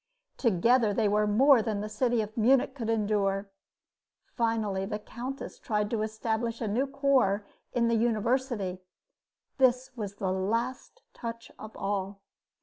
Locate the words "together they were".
0.37-1.27